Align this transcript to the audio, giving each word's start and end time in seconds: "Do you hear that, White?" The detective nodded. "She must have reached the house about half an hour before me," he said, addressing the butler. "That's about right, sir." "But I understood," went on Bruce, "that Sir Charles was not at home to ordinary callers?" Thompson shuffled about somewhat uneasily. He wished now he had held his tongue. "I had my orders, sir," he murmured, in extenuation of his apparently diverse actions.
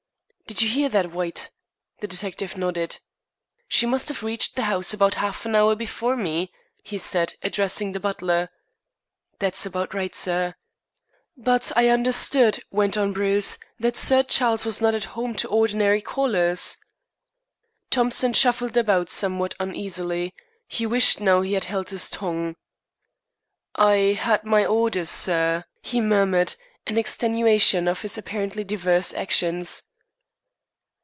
"Do 0.53 0.65
you 0.65 0.69
hear 0.69 0.89
that, 0.89 1.13
White?" 1.13 1.49
The 2.01 2.07
detective 2.09 2.57
nodded. 2.57 2.99
"She 3.69 3.85
must 3.85 4.09
have 4.09 4.21
reached 4.21 4.57
the 4.57 4.63
house 4.63 4.93
about 4.93 5.15
half 5.15 5.45
an 5.45 5.55
hour 5.55 5.75
before 5.75 6.17
me," 6.17 6.51
he 6.83 6.97
said, 6.97 7.35
addressing 7.41 7.93
the 7.93 8.01
butler. 8.01 8.49
"That's 9.39 9.65
about 9.65 9.93
right, 9.93 10.13
sir." 10.13 10.55
"But 11.37 11.71
I 11.77 11.87
understood," 11.87 12.61
went 12.69 12.97
on 12.97 13.13
Bruce, 13.13 13.59
"that 13.79 13.95
Sir 13.95 14.23
Charles 14.23 14.65
was 14.65 14.81
not 14.81 14.93
at 14.93 15.05
home 15.15 15.35
to 15.35 15.47
ordinary 15.47 16.01
callers?" 16.01 16.75
Thompson 17.89 18.33
shuffled 18.33 18.75
about 18.75 19.09
somewhat 19.09 19.55
uneasily. 19.57 20.35
He 20.67 20.85
wished 20.85 21.21
now 21.21 21.39
he 21.39 21.53
had 21.53 21.63
held 21.63 21.91
his 21.91 22.09
tongue. 22.09 22.57
"I 23.75 24.17
had 24.19 24.43
my 24.43 24.65
orders, 24.65 25.09
sir," 25.09 25.63
he 25.81 26.01
murmured, 26.01 26.55
in 26.85 26.97
extenuation 26.97 27.87
of 27.87 28.01
his 28.01 28.17
apparently 28.17 28.65
diverse 28.65 29.13
actions. 29.13 29.83